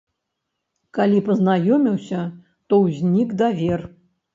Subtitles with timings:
[0.99, 2.27] Калі пазнаёміўся,
[2.67, 3.91] то ўзнік давер.